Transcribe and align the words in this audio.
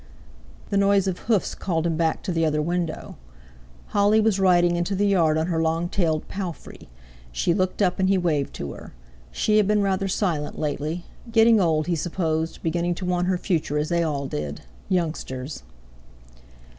The 0.71 0.77
noise 0.77 1.05
of 1.05 1.19
hoofs 1.29 1.53
called 1.53 1.85
him 1.85 1.95
back 1.95 2.23
to 2.23 2.31
the 2.31 2.43
other 2.43 2.59
window. 2.59 3.17
Holly 3.89 4.19
was 4.19 4.39
riding 4.39 4.75
into 4.75 4.95
the 4.95 5.05
yard 5.05 5.37
on 5.37 5.45
her 5.45 5.61
long 5.61 5.89
tailed 5.89 6.27
"palfrey." 6.27 6.89
She 7.31 7.53
looked 7.53 7.83
up 7.83 7.99
and 7.99 8.09
he 8.09 8.17
waved 8.17 8.51
to 8.55 8.71
her. 8.73 8.93
She 9.31 9.57
had 9.57 9.67
been 9.67 9.83
rather 9.83 10.07
silent 10.07 10.57
lately; 10.57 11.05
getting 11.31 11.61
old, 11.61 11.85
he 11.85 11.95
supposed, 11.95 12.63
beginning 12.63 12.95
to 12.95 13.05
want 13.05 13.27
her 13.27 13.37
future, 13.37 13.77
as 13.77 13.89
they 13.89 14.01
all 14.01 14.25
did—youngsters! 14.25 15.61